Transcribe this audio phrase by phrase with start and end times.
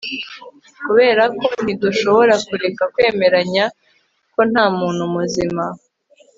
[0.85, 3.63] kuberako ntidushobora kureka kwemeranya
[4.33, 5.63] ko ntamuntu muzima